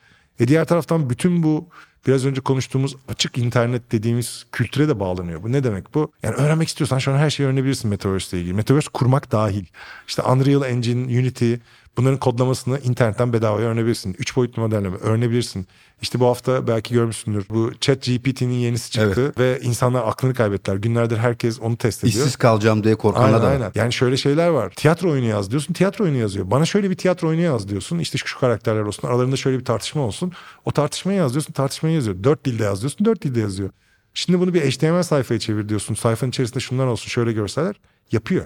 [0.40, 1.68] E diğer taraftan bütün bu
[2.06, 5.42] biraz önce konuştuğumuz açık internet dediğimiz kültüre de bağlanıyor.
[5.42, 6.12] Bu ne demek bu?
[6.22, 8.54] Yani öğrenmek istiyorsan şu an her şeyi öğrenebilirsin Metaverse ile ilgili.
[8.54, 9.64] Metaverse kurmak dahil.
[10.08, 11.54] İşte Unreal Engine, Unity
[11.96, 14.16] bunların kodlamasını internetten bedava öğrenebilirsin.
[14.18, 15.66] Üç boyutlu modelleme öğrenebilirsin.
[16.02, 17.46] İşte bu hafta belki görmüşsündür.
[17.50, 19.38] Bu Chat GPT'nin yenisi çıktı Evet.
[19.38, 20.76] ve insanlar aklını kaybettiler.
[20.76, 22.18] Günlerdir herkes onu test ediyor.
[22.18, 23.50] İşsiz kalacağım diye Aynen da var.
[23.50, 23.72] aynen.
[23.74, 24.72] Yani şöyle şeyler var.
[24.76, 25.74] Tiyatro oyunu yaz diyorsun.
[25.74, 26.50] Tiyatro oyunu yazıyor.
[26.50, 27.98] Bana şöyle bir tiyatro oyunu yaz diyorsun.
[27.98, 29.08] İşte şu, şu karakterler olsun.
[29.08, 30.32] Aralarında şöyle bir tartışma olsun.
[30.64, 31.52] O tartışmayı yaz diyorsun.
[31.52, 32.24] Tartışmayı yazıyor.
[32.24, 33.06] Dört dilde yaz diyorsun.
[33.06, 33.70] Dört dilde yazıyor.
[34.14, 35.94] Şimdi bunu bir HTML sayfaya çevir diyorsun.
[35.94, 37.08] Sayfanın içerisinde şunlar olsun.
[37.08, 37.76] Şöyle görseler.
[38.12, 38.44] Yapıyor.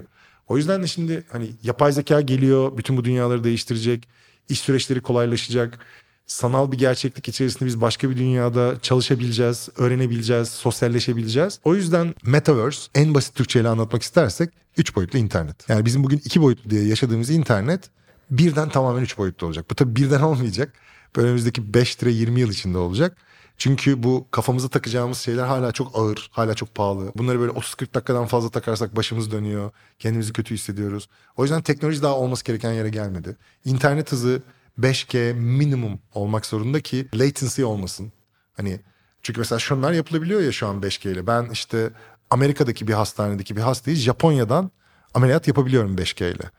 [0.51, 2.77] O yüzden de şimdi hani yapay zeka geliyor.
[2.77, 4.09] Bütün bu dünyaları değiştirecek.
[4.49, 5.79] İş süreçleri kolaylaşacak.
[6.27, 11.61] Sanal bir gerçeklik içerisinde biz başka bir dünyada çalışabileceğiz, öğrenebileceğiz, sosyalleşebileceğiz.
[11.65, 15.69] O yüzden Metaverse en basit Türkçeyle anlatmak istersek üç boyutlu internet.
[15.69, 17.91] Yani bizim bugün iki boyutlu diye yaşadığımız internet
[18.31, 19.71] birden tamamen üç boyutlu olacak.
[19.71, 20.73] Bu tabii birden olmayacak.
[21.17, 23.17] Önümüzdeki 5 lira 20 yıl içinde olacak.
[23.61, 27.13] Çünkü bu kafamıza takacağımız şeyler hala çok ağır, hala çok pahalı.
[27.17, 29.71] Bunları böyle 30-40 dakikadan fazla takarsak başımız dönüyor.
[29.99, 31.09] Kendimizi kötü hissediyoruz.
[31.37, 33.37] O yüzden teknoloji daha olması gereken yere gelmedi.
[33.65, 34.43] İnternet hızı
[34.79, 38.13] 5G minimum olmak zorunda ki latency olmasın.
[38.53, 38.81] Hani
[39.23, 41.27] çünkü mesela şunlar yapılabiliyor ya şu an 5G ile.
[41.27, 41.91] Ben işte
[42.31, 44.71] Amerika'daki bir hastanedeki bir hastayı Japonya'dan
[45.15, 46.51] ameliyat yapabiliyorum 5G ile.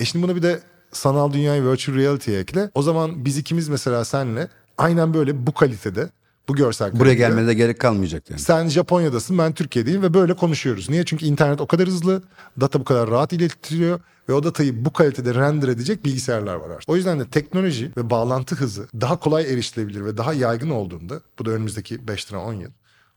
[0.00, 2.70] E şimdi buna bir de sanal dünyayı virtual reality'ye ekle.
[2.74, 6.10] O zaman biz ikimiz mesela senle aynen böyle bu kalitede
[6.48, 8.40] bu görsel Buraya kalitede- gelmene gerek kalmayacak yani.
[8.40, 10.90] sen Japonya'dasın ben Türkiye'deyim ve böyle konuşuyoruz.
[10.90, 11.04] Niye?
[11.04, 12.22] Çünkü internet o kadar hızlı,
[12.60, 16.88] data bu kadar rahat iletiliyor ve o datayı bu kalitede render edecek bilgisayarlar var artık.
[16.88, 21.44] O yüzden de teknoloji ve bağlantı hızı daha kolay erişilebilir ve daha yaygın olduğunda bu
[21.44, 22.70] da önümüzdeki 5 lira 10 yıl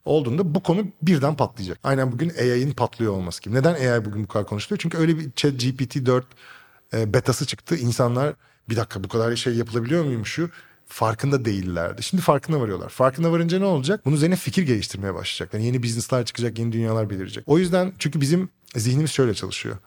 [0.05, 1.79] olduğunda bu konu birden patlayacak.
[1.83, 3.55] Aynen bugün AI'nin patlıyor olması gibi.
[3.55, 4.79] Neden AI bugün bu kadar konuşuluyor?
[4.79, 6.23] Çünkü öyle bir chat GPT-4
[6.93, 7.75] e, betası çıktı.
[7.75, 8.33] İnsanlar
[8.69, 10.49] bir dakika bu kadar şey yapılabiliyor muymuş şu
[10.87, 12.03] farkında değillerdi.
[12.03, 12.89] Şimdi farkına varıyorlar.
[12.89, 14.05] Farkına varınca ne olacak?
[14.05, 15.59] Bunun üzerine fikir geliştirmeye başlayacaklar.
[15.59, 17.43] Yeni business'lar çıkacak, yeni dünyalar belirecek.
[17.47, 19.77] O yüzden çünkü bizim zihnimiz şöyle çalışıyor.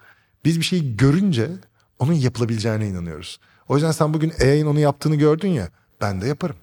[0.45, 1.51] Biz bir şeyi görünce
[1.99, 3.41] onun yapılabileceğine inanıyoruz.
[3.69, 5.69] O yüzden sen bugün AI'nin onu yaptığını gördün ya
[6.01, 6.57] ben de yaparım.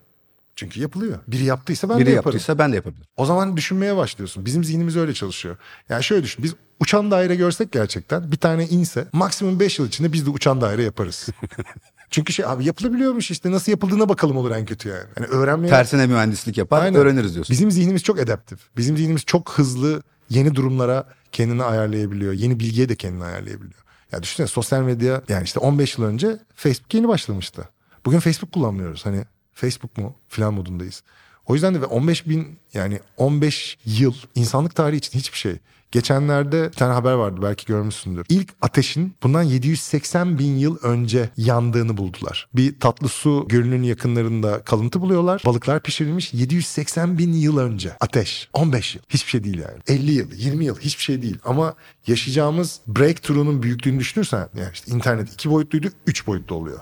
[0.56, 1.20] Çünkü yapılıyor.
[1.28, 2.36] Biri yaptıysa ben Biri de yaparım.
[2.36, 3.08] yaptıysa ben de yapabilirim.
[3.18, 4.46] O zaman düşünmeye başlıyorsun.
[4.46, 5.58] Bizim zihnimiz öyle çalışıyor.
[5.90, 6.44] Yani şöyle düşün.
[6.44, 10.62] Biz uçan daire görsek gerçekten bir tane inse maksimum 5 yıl içinde biz de uçan
[10.62, 11.28] daire yaparız.
[12.12, 15.06] Çünkü şey abi yapılabiliyormuş işte nasıl yapıldığına bakalım olur en kötü yani.
[15.18, 15.70] Yani öğrenmeye...
[15.70, 17.00] Tersine mühendislik yapar Aynen.
[17.00, 17.54] öğreniriz diyorsun.
[17.54, 18.60] Bizim zihnimiz çok adaptif.
[18.78, 22.34] Bizim zihnimiz çok hızlı yeni durumlara kendini ayarlayabiliyor.
[22.34, 23.84] Yeni bilgiye de kendini ayarlayabiliyor.
[24.12, 27.70] Ya düşünsene sosyal medya yani işte 15 yıl önce Facebook yeni başlamıştı.
[28.06, 29.06] Bugün Facebook kullanmıyoruz.
[29.06, 31.04] Hani Facebook mu filan modundayız.
[31.46, 35.60] O yüzden de ve 15 bin yani 15 yıl insanlık tarihi için hiçbir şey.
[35.92, 38.26] Geçenlerde bir tane haber vardı belki görmüşsündür.
[38.30, 42.48] İlk ateşin bundan 780 bin yıl önce yandığını buldular.
[42.54, 45.42] Bir tatlı su gölünün yakınlarında kalıntı buluyorlar.
[45.46, 47.92] Balıklar pişirilmiş 780 bin yıl önce.
[48.00, 48.50] Ateş.
[48.54, 49.02] 15 yıl.
[49.10, 49.78] Hiçbir şey değil yani.
[49.88, 51.38] 50 yıl, 20 yıl hiçbir şey değil.
[51.46, 51.76] Ama
[52.08, 56.80] yaşayacağımız breakthrough'un büyüklüğünü düşünürsen yani işte internet iki boyutluydu, üç boyutlu oluyor.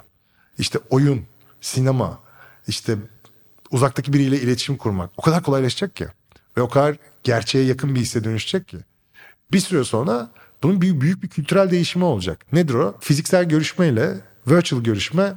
[0.59, 1.21] İşte oyun,
[1.61, 2.19] sinema,
[2.67, 2.97] işte
[3.71, 6.07] uzaktaki biriyle iletişim kurmak o kadar kolaylaşacak ki.
[6.57, 8.77] Ve o kadar gerçeğe yakın bir hisse dönüşecek ki.
[9.51, 10.29] Bir süre sonra
[10.63, 12.45] bunun büyük, büyük bir kültürel değişimi olacak.
[12.53, 12.95] Nedir o?
[12.99, 15.33] Fiziksel görüşmeyle virtual görüşme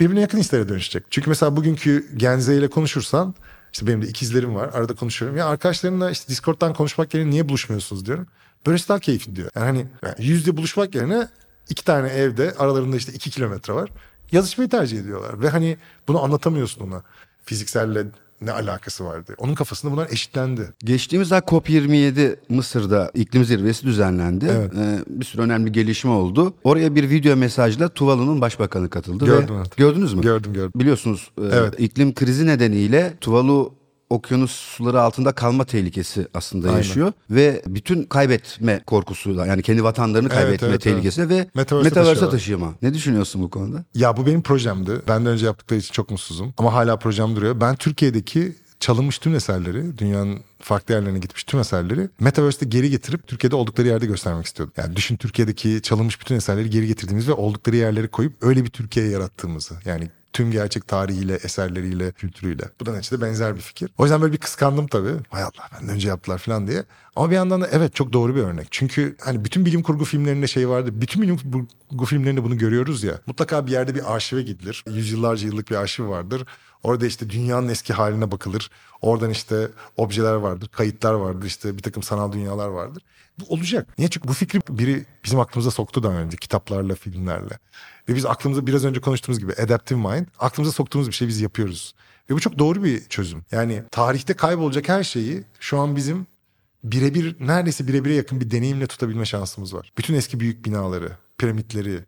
[0.00, 1.04] birbirine yakın hislere dönüşecek.
[1.10, 3.34] Çünkü mesela bugünkü Genze ile konuşursan
[3.72, 5.36] işte benim de ikizlerim var arada konuşuyorum.
[5.38, 8.26] Ya arkadaşlarımla işte Discord'dan konuşmak yerine niye buluşmuyorsunuz diyorum.
[8.66, 9.50] Böylesi daha keyifli diyor.
[9.56, 9.86] Yani hani
[10.18, 11.28] yüzde buluşmak yerine
[11.68, 13.90] iki tane evde aralarında işte iki kilometre var.
[14.32, 15.40] Yazışmayı tercih ediyorlar.
[15.40, 15.76] Ve hani
[16.08, 17.02] bunu anlatamıyorsun ona.
[17.44, 18.06] Fizikselle
[18.40, 19.34] ne alakası vardı.
[19.38, 20.72] Onun kafasında bunlar eşitlendi.
[20.84, 24.46] Geçtiğimiz ay COP27 Mısır'da iklim zirvesi düzenlendi.
[24.50, 24.72] Evet.
[24.78, 26.54] Ee, bir sürü önemli gelişme oldu.
[26.64, 29.24] Oraya bir video mesajla Tuvalu'nun başbakanı katıldı.
[29.26, 29.76] Gördüm, ve, evet.
[29.76, 30.22] Gördünüz mü?
[30.22, 30.72] Gördüm, gördüm.
[30.80, 31.74] Biliyorsunuz e, Evet.
[31.78, 33.74] iklim krizi nedeniyle Tuvalu
[34.10, 36.78] okyanus suları altında kalma tehlikesi aslında Aynen.
[36.78, 42.14] yaşıyor ve bütün kaybetme korkusuyla yani kendi vatanlarını Evet, kaybetme evet, tehlikesi ve Metaverse'e metaverse
[42.30, 42.30] taşıyorlar.
[42.30, 42.74] taşıma.
[42.82, 43.84] Ne düşünüyorsun bu konuda?
[43.94, 45.00] Ya bu benim projemdi.
[45.08, 46.54] Benden önce yaptıkları için çok mutsuzum.
[46.58, 47.60] Ama hala projem duruyor.
[47.60, 53.56] Ben Türkiye'deki çalınmış tüm eserleri, dünyanın farklı yerlerine gitmiş tüm eserleri Metaverse'de geri getirip Türkiye'de
[53.56, 54.74] oldukları yerde göstermek istiyordum.
[54.76, 59.08] Yani düşün Türkiye'deki çalınmış bütün eserleri geri getirdiğimiz ve oldukları yerlere koyup öyle bir Türkiye
[59.08, 59.74] yarattığımızı.
[59.84, 62.64] Yani tüm gerçek tarihiyle, eserleriyle, kültürüyle.
[62.80, 63.90] Bu da neticede benzer bir fikir.
[63.98, 65.14] O yüzden böyle bir kıskandım tabii.
[65.30, 66.84] Hay Allah benden önce yaptılar falan diye.
[67.16, 68.68] Ama bir yandan da evet çok doğru bir örnek.
[68.70, 70.90] Çünkü hani bütün bilim kurgu filmlerinde şey vardı.
[70.92, 71.38] Bütün bilim
[71.90, 73.20] kurgu filmlerinde bunu görüyoruz ya.
[73.26, 74.84] Mutlaka bir yerde bir arşive gidilir.
[74.90, 76.46] Yüzyıllarca yıllık bir arşiv vardır.
[76.86, 78.70] Orada işte dünyanın eski haline bakılır.
[79.00, 83.02] Oradan işte objeler vardır, kayıtlar vardır, işte bir takım sanal dünyalar vardır.
[83.40, 83.98] Bu olacak.
[83.98, 84.10] Niye?
[84.10, 87.58] Çünkü bu fikri biri bizim aklımıza soktu daha önce kitaplarla, filmlerle.
[88.08, 91.94] Ve biz aklımıza biraz önce konuştuğumuz gibi adaptive mind, aklımıza soktuğumuz bir şey biz yapıyoruz.
[92.30, 93.44] Ve bu çok doğru bir çözüm.
[93.50, 96.26] Yani tarihte kaybolacak her şeyi şu an bizim
[96.84, 99.92] birebir neredeyse birebire yakın bir deneyimle tutabilme şansımız var.
[99.98, 102.00] Bütün eski büyük binaları, piramitleri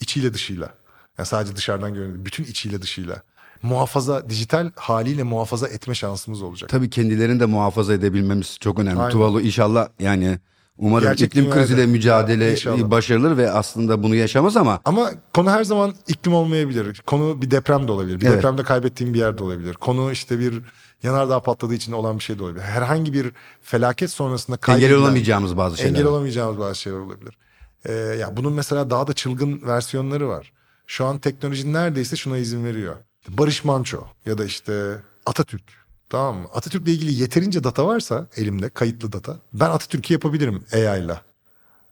[0.00, 0.74] içiyle dışıyla.
[1.18, 3.22] Yani sadece dışarıdan görünen bütün içiyle dışıyla.
[3.62, 6.70] Muhafaza, dijital haliyle muhafaza etme şansımız olacak.
[6.70, 8.98] Tabii kendilerini de muhafaza edebilmemiz çok önemli.
[9.00, 9.10] Aynen.
[9.12, 10.38] Tuvalu inşallah yani
[10.78, 11.60] umarım Gerçek iklim dünyada.
[11.60, 12.90] kriziyle mücadele İnşallah.
[12.90, 17.02] başarılır ve aslında bunu yaşamaz ama Ama konu her zaman iklim olmayabilir.
[17.06, 18.20] Konu bir deprem de olabilir.
[18.20, 18.36] Bir Evet.
[18.38, 19.74] depremde kaybettiğim bir yerde olabilir.
[19.74, 20.62] Konu işte bir
[21.02, 22.62] yanardağ patladığı için olan bir şey de olabilir.
[22.62, 23.30] Herhangi bir
[23.62, 25.90] felaket sonrasında engel kaybedilen- olamayacağımız bazı şeyler.
[25.90, 27.36] Engel olamayacağımız bazı şeyler olabilir.
[27.84, 30.52] Ee, ya bunun mesela daha da çılgın versiyonları var.
[30.86, 32.96] Şu an teknoloji neredeyse şuna izin veriyor.
[33.28, 35.62] Barış Manço ya da işte Atatürk.
[36.08, 36.48] Tamam mı?
[36.54, 39.36] Atatürk'le ilgili yeterince data varsa elimde kayıtlı data.
[39.52, 41.20] Ben Atatürk'ü yapabilirim AI ile.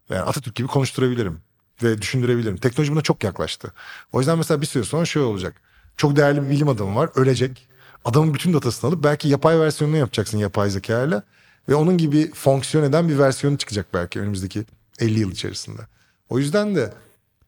[0.09, 1.39] Yani Atatürk gibi konuşturabilirim.
[1.83, 2.57] ve düşündürebilirim.
[2.57, 3.73] Teknoloji buna çok yaklaştı.
[4.11, 5.61] O yüzden mesela bir süre sonra şöyle olacak.
[5.97, 7.67] Çok değerli bir bilim adamı var ölecek.
[8.05, 11.23] Adamın bütün datasını alıp belki yapay versiyonunu yapacaksın yapay zekayla.
[11.69, 14.65] Ve onun gibi fonksiyon eden bir versiyonu çıkacak belki önümüzdeki
[14.99, 15.81] 50 yıl içerisinde.
[16.29, 16.93] O yüzden de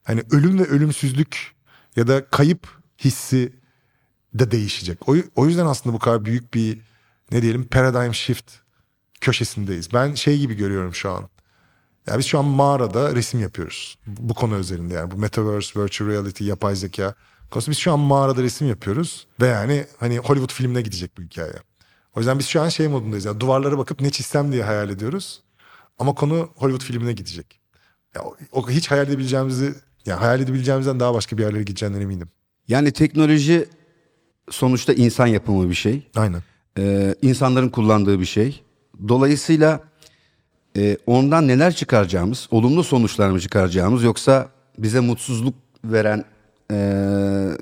[0.03, 1.55] hani ölüm ve ölümsüzlük
[1.95, 2.67] ya da kayıp
[2.99, 3.53] hissi
[4.33, 5.09] de değişecek.
[5.09, 6.79] O, o yüzden aslında bu kadar büyük bir
[7.31, 8.53] ne diyelim paradigm shift
[9.21, 9.93] köşesindeyiz.
[9.93, 11.29] Ben şey gibi görüyorum şu an.
[12.07, 13.97] Ya biz şu an mağarada resim yapıyoruz.
[14.07, 17.13] Bu konu özelinde yani bu metaverse, virtual reality, yapay zeka
[17.51, 17.71] konusu.
[17.71, 21.53] Biz şu an mağarada resim yapıyoruz ve yani hani Hollywood filmine gidecek bu hikaye.
[22.15, 23.25] O yüzden biz şu an şey modundayız.
[23.25, 25.41] Yani duvarlara bakıp ne çizsem diye hayal ediyoruz.
[25.99, 27.59] Ama konu Hollywood filmine gidecek.
[28.15, 32.29] Ya, o hiç hayal edebileceğimizi, yani hayal edebileceğimizden daha başka bir yerlere gideceğinden eminim.
[32.67, 33.69] Yani teknoloji
[34.49, 36.07] sonuçta insan yapımı bir şey.
[36.15, 36.41] Aynen.
[36.79, 38.61] Ee, insanların kullandığı bir şey.
[39.07, 39.81] Dolayısıyla
[40.77, 46.25] e, ondan neler çıkaracağımız, olumlu sonuçlar mı çıkaracağımız yoksa bize mutsuzluk veren
[46.71, 46.77] e,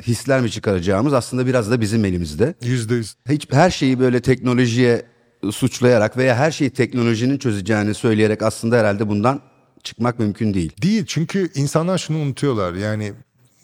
[0.02, 2.56] hisler mi çıkaracağımız aslında biraz da bizim elimizde.
[2.62, 3.15] Yüzde yüz.
[3.30, 5.06] Hiç her şeyi böyle teknolojiye
[5.52, 9.41] suçlayarak veya her şeyi teknolojinin çözeceğini söyleyerek aslında herhalde bundan
[9.84, 10.71] çıkmak mümkün değil.
[10.82, 13.13] Değil çünkü insanlar şunu unutuyorlar yani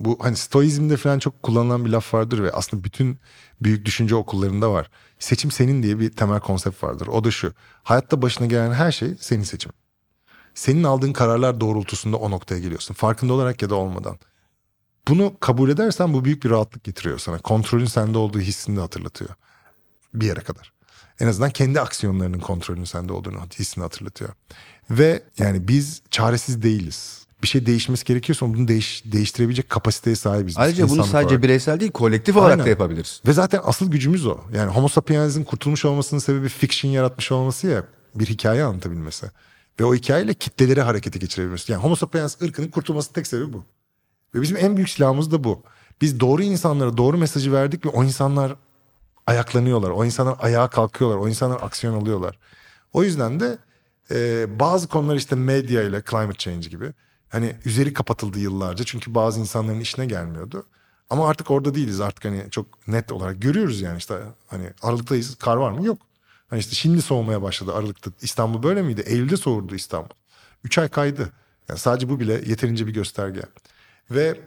[0.05, 3.19] bu hani stoizmde falan çok kullanılan bir laf vardır ve aslında bütün
[3.61, 4.89] büyük düşünce okullarında var.
[5.19, 7.07] Seçim senin diye bir temel konsept vardır.
[7.07, 7.53] O da şu.
[7.83, 9.71] Hayatta başına gelen her şey senin seçim.
[10.53, 12.93] Senin aldığın kararlar doğrultusunda o noktaya geliyorsun.
[12.93, 14.19] Farkında olarak ya da olmadan.
[15.07, 17.37] Bunu kabul edersen bu büyük bir rahatlık getiriyor sana.
[17.37, 19.29] Kontrolün sende olduğu hissini de hatırlatıyor.
[20.13, 20.73] Bir yere kadar.
[21.19, 24.29] En azından kendi aksiyonlarının kontrolünün sende olduğunu hissini hatırlatıyor.
[24.89, 27.25] Ve yani biz çaresiz değiliz.
[27.43, 30.47] Bir şey değişmesi gerekiyorsa bunu değiş, değiştirebilecek kapasiteye sahibiz.
[30.47, 31.43] biz Ayrıca bunu sadece olarak.
[31.43, 32.65] bireysel değil kolektif olarak Aynen.
[32.65, 33.21] da yapabiliriz.
[33.27, 34.37] Ve zaten asıl gücümüz o.
[34.53, 37.83] Yani Homo sapiens'in kurtulmuş olmasının sebebi fiction yaratmış olması ya.
[38.15, 39.27] Bir hikaye anlatabilmesi.
[39.79, 41.71] Ve o hikayeyle kitleleri harekete geçirebilmesi.
[41.71, 43.63] Yani Homo sapiens ırkının kurtulması tek sebebi bu.
[44.35, 45.63] Ve bizim en büyük silahımız da bu.
[46.01, 48.55] Biz doğru insanlara doğru mesajı verdik ve o insanlar
[49.27, 49.89] ayaklanıyorlar.
[49.89, 51.17] O insanlar ayağa kalkıyorlar.
[51.17, 52.39] O insanlar aksiyon alıyorlar.
[52.93, 53.57] O yüzden de
[54.11, 56.93] e, bazı konular işte medya ile climate change gibi
[57.31, 58.85] hani üzeri kapatıldı yıllarca.
[58.85, 60.65] Çünkü bazı insanların işine gelmiyordu.
[61.09, 62.01] Ama artık orada değiliz.
[62.01, 65.35] Artık hani çok net olarak görüyoruz yani işte hani Aralık'tayız.
[65.35, 65.85] Kar var mı?
[65.85, 65.97] Yok.
[66.49, 68.11] Hani işte şimdi soğumaya başladı Aralık'ta.
[68.21, 69.03] İstanbul böyle miydi?
[69.05, 70.15] Eylül'de soğurdu İstanbul.
[70.63, 71.31] Üç ay kaydı.
[71.69, 73.41] Yani sadece bu bile yeterince bir gösterge.
[74.11, 74.39] Ve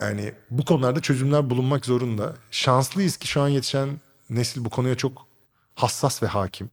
[0.00, 2.36] yani bu konularda çözümler bulunmak zorunda.
[2.50, 4.00] Şanslıyız ki şu an yetişen
[4.30, 5.26] nesil bu konuya çok
[5.74, 6.70] hassas ve hakim.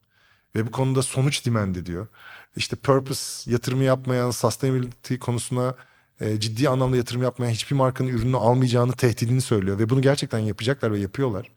[0.56, 2.08] Ve bu konuda sonuç demand ediyor.
[2.56, 5.76] İşte purpose yatırımı yapmayan, sustainability konusuna
[6.22, 9.80] e, ciddi anlamda yatırım yapmayan hiçbir markanın ürünü almayacağını tehdidini söylüyor.
[9.80, 11.52] Ve bunu gerçekten yapacaklar ve yapıyorlar.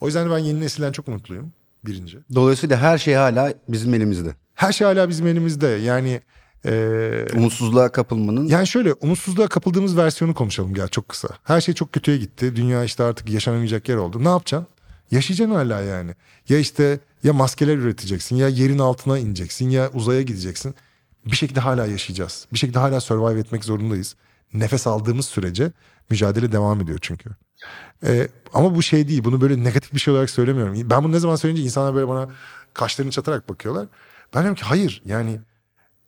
[0.00, 1.52] O yüzden ben yeni nesilden çok mutluyum.
[1.86, 2.18] Birinci.
[2.34, 4.34] Dolayısıyla her şey hala bizim elimizde.
[4.54, 5.66] Her şey hala bizim elimizde.
[5.66, 6.20] Yani
[6.66, 11.28] e, Umutsuzluğa kapılmanın Yani şöyle umutsuzluğa kapıldığımız versiyonu konuşalım gel çok kısa.
[11.44, 12.56] Her şey çok kötüye gitti.
[12.56, 14.24] Dünya işte artık yaşanamayacak yer oldu.
[14.24, 14.73] Ne yapacaksın?
[15.10, 16.14] Yaşayacaksın hala yani.
[16.48, 20.74] Ya işte ya maskeler üreteceksin ya yerin altına ineceksin ya uzaya gideceksin.
[21.26, 22.46] Bir şekilde hala yaşayacağız.
[22.52, 24.16] Bir şekilde hala survive etmek zorundayız.
[24.54, 25.72] Nefes aldığımız sürece
[26.10, 27.30] mücadele devam ediyor çünkü.
[28.06, 29.24] Ee, ama bu şey değil.
[29.24, 30.90] Bunu böyle negatif bir şey olarak söylemiyorum.
[30.90, 32.28] Ben bunu ne zaman söyleyince insanlar böyle bana
[32.74, 33.86] kaşlarını çatarak bakıyorlar.
[34.34, 35.40] Ben diyorum ki hayır yani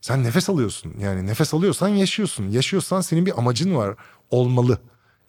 [0.01, 0.95] sen nefes alıyorsun.
[0.99, 2.49] Yani nefes alıyorsan yaşıyorsun.
[2.49, 3.95] Yaşıyorsan senin bir amacın var.
[4.31, 4.79] Olmalı.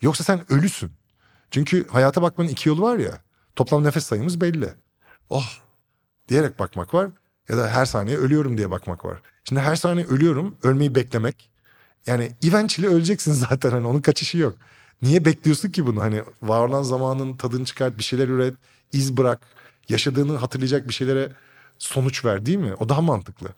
[0.02, 0.92] Yoksa sen ölüsün.
[1.52, 3.22] Çünkü hayata bakmanın iki yolu var ya.
[3.58, 4.70] Toplam nefes sayımız belli.
[5.30, 5.60] Oh
[6.30, 7.10] diyerek bakmak var.
[7.50, 9.22] Ya da her saniye ölüyorum diye bakmak var.
[9.44, 10.58] Şimdi her saniye ölüyorum.
[10.64, 11.50] Ölmeyi beklemek.
[12.06, 13.72] Yani eventually öleceksin zaten.
[13.72, 14.58] Hani onun kaçışı yok.
[15.02, 16.02] Niye bekliyorsun ki bunu?
[16.02, 18.54] Hani var olan zamanın tadını çıkart, bir şeyler üret,
[18.94, 19.42] iz bırak.
[19.90, 21.32] Yaşadığını hatırlayacak bir şeylere
[21.80, 22.74] sonuç ver değil mi?
[22.74, 23.50] O daha mantıklı.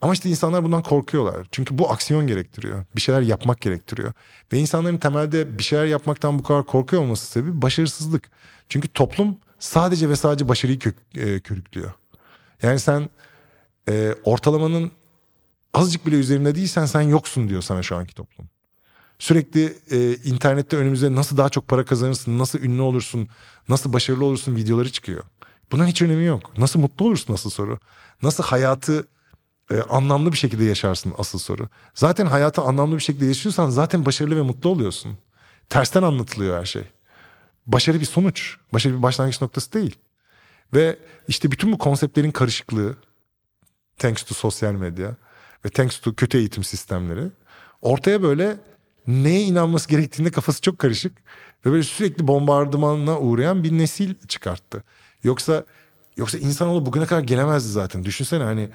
[0.00, 1.46] Ama işte insanlar bundan korkuyorlar.
[1.50, 2.84] Çünkü bu aksiyon gerektiriyor.
[2.96, 4.12] Bir şeyler yapmak gerektiriyor.
[4.52, 8.30] Ve insanların temelde bir şeyler yapmaktan bu kadar korkuyor olması sebebi başarısızlık.
[8.68, 11.92] Çünkü toplum sadece ve sadece başarıyı kök, e, körüklüyor.
[12.62, 13.08] Yani sen
[13.88, 14.90] e, ortalamanın
[15.74, 18.48] azıcık bile üzerinde değilsen sen yoksun diyor sana şu anki toplum.
[19.18, 23.28] Sürekli e, internette önümüze nasıl daha çok para kazanırsın, nasıl ünlü olursun,
[23.68, 25.22] nasıl başarılı olursun videoları çıkıyor.
[25.72, 26.58] Bunun hiç önemi yok.
[26.58, 27.78] Nasıl mutlu olursun asıl soru.
[28.22, 29.06] Nasıl hayatı
[29.70, 31.68] e, anlamlı bir şekilde yaşarsın asıl soru.
[31.94, 35.18] Zaten hayatı anlamlı bir şekilde yaşıyorsan zaten başarılı ve mutlu oluyorsun.
[35.68, 36.82] Tersten anlatılıyor her şey.
[37.66, 38.56] Başarı bir sonuç.
[38.72, 39.96] Başarı bir başlangıç noktası değil.
[40.74, 42.96] Ve işte bütün bu konseptlerin karışıklığı
[43.98, 45.16] thanks to sosyal medya
[45.64, 47.30] ve thanks to kötü eğitim sistemleri
[47.82, 48.56] ortaya böyle
[49.06, 51.12] neye inanması gerektiğinde kafası çok karışık
[51.66, 54.84] ve böyle sürekli bombardımanına uğrayan bir nesil çıkarttı.
[55.22, 55.64] Yoksa
[56.16, 58.04] yoksa insanoğlu bugüne kadar gelemezdi zaten.
[58.04, 58.68] Düşünsene hani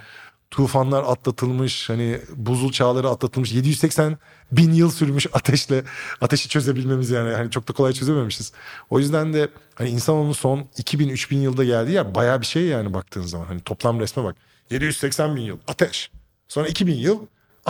[0.51, 4.17] tufanlar atlatılmış, hani buzul çağları atlatılmış, 780
[4.51, 5.83] bin yıl sürmüş ateşle
[6.21, 8.51] ateşi çözebilmemiz yani hani çok da kolay çözememişiz.
[8.89, 13.21] O yüzden de hani insanoğlunun son 2000-3000 yılda geldiği yer bayağı bir şey yani baktığın
[13.21, 13.45] zaman.
[13.45, 14.35] Hani toplam resme bak.
[14.69, 16.11] 780 bin yıl ateş.
[16.47, 17.19] Sonra 2000 yıl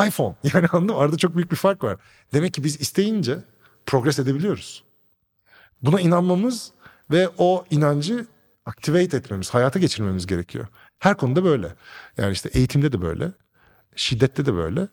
[0.08, 0.36] iPhone.
[0.54, 1.02] Yani anladın mı?
[1.02, 1.98] Arada çok büyük bir fark var.
[2.34, 3.38] Demek ki biz isteyince
[3.86, 4.84] progres edebiliyoruz.
[5.82, 6.72] Buna inanmamız
[7.12, 8.26] ve o inancı
[8.66, 10.68] activate etmemiz, hayata geçirmemiz gerekiyor.
[11.06, 11.76] Her konuda böyle.
[12.18, 13.32] Yani işte eğitimde de böyle,
[13.96, 14.88] şiddette de böyle,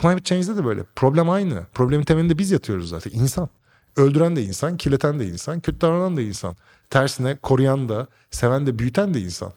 [0.00, 0.84] climate change'de de böyle.
[0.96, 1.66] Problem aynı.
[1.74, 3.10] Problemin temelinde biz yatıyoruz zaten.
[3.10, 3.48] İnsan.
[3.96, 6.56] Öldüren de insan, kirleten de insan, kötü davranan da insan.
[6.90, 9.52] Tersine koruyan da, seven de, büyüten de insan.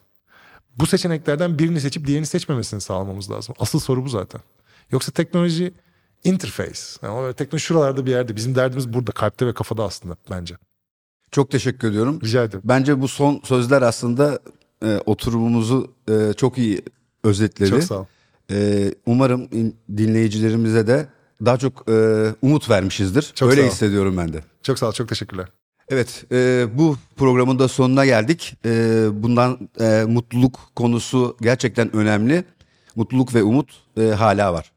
[0.78, 3.56] Bu seçeneklerden birini seçip diğerini seçmemesini sağlamamız lazım.
[3.60, 4.42] Asıl soru bu zaten.
[4.92, 5.74] Yoksa teknoloji
[6.24, 6.82] interface.
[7.04, 8.36] Yani teknoloji şuralarda bir yerde.
[8.36, 10.56] Bizim derdimiz burada, kalpte ve kafada aslında bence.
[11.32, 12.20] Çok teşekkür ediyorum.
[12.24, 12.62] Rica ederim.
[12.64, 14.40] Bence bu son sözler aslında
[14.86, 16.82] e, oturumumuzu e, çok iyi
[17.24, 17.70] özetledi.
[17.70, 18.06] Çok sağ ol.
[18.52, 21.08] E, umarım in- dinleyicilerimize de
[21.46, 23.32] daha çok e, umut vermişizdir.
[23.36, 24.44] Çok Öyle hissediyorum ben de.
[24.64, 24.92] Çok sağ ol.
[24.92, 25.48] Çok teşekkürler.
[25.90, 28.58] Evet, e, bu programın da sonuna geldik.
[28.66, 32.44] E, bundan e, mutluluk konusu gerçekten önemli.
[32.96, 34.72] Mutluluk ve umut e, hala var.